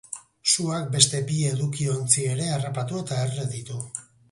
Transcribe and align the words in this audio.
Suak 0.53 0.87
beste 0.95 1.19
bi 1.33 1.37
edukiontzi 1.51 2.25
ere 2.33 2.49
harrapatu 2.55 3.01
eta 3.05 3.21
erre 3.29 3.49
ditu. 3.55 3.81